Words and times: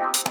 Thank 0.00 0.30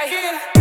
right 0.00 0.08
here. 0.08 0.59